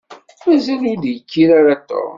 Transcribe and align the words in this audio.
Mazal 0.47 0.83
ur 0.91 0.97
d-yekkir 1.01 1.49
ara 1.59 1.75
Tom. 1.87 2.09